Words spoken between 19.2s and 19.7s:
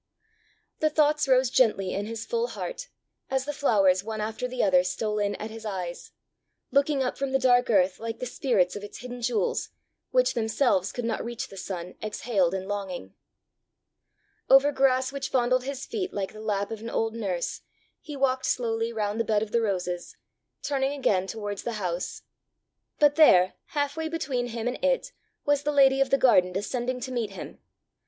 bed of the